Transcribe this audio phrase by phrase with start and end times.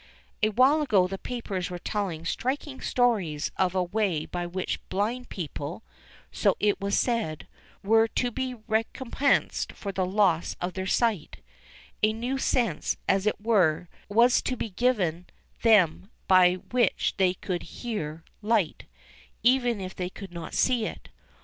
[0.41, 5.29] A while ago the papers were telling striking stories of a way by which blind
[5.29, 5.83] people,
[6.31, 7.47] so it was said,
[7.83, 11.37] were to be recompensed for the loss of their sight
[12.01, 15.27] a new sense, as it were, was to be given
[15.61, 18.85] them by which they could "hear" light,
[19.43, 21.09] even if they could not see it.